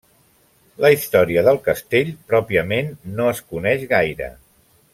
[0.85, 4.33] La història del castell, pròpiament, no es coneix gaire.